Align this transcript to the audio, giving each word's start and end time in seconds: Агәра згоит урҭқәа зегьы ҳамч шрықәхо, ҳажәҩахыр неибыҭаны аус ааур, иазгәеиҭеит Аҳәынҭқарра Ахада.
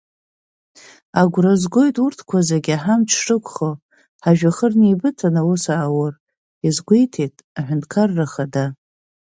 Агәра 1.21 1.53
згоит 1.61 1.95
урҭқәа 2.05 2.39
зегьы 2.49 2.75
ҳамч 2.83 3.09
шрықәхо, 3.19 3.71
ҳажәҩахыр 4.23 4.73
неибыҭаны 4.79 5.39
аус 5.43 5.63
ааур, 5.75 6.13
иазгәеиҭеит 6.65 7.35
Аҳәынҭқарра 7.59 8.25
Ахада. 8.29 8.65